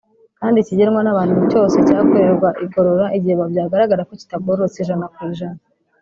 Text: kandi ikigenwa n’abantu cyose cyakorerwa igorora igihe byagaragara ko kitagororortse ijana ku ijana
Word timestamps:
kandi 0.39 0.57
ikigenwa 0.59 0.99
n’abantu 1.03 1.35
cyose 1.51 1.77
cyakorerwa 1.87 2.49
igorora 2.65 3.05
igihe 3.17 3.35
byagaragara 3.51 4.07
ko 4.07 4.13
kitagororortse 4.19 4.77
ijana 4.79 5.05
ku 5.13 5.19
ijana 5.33 5.61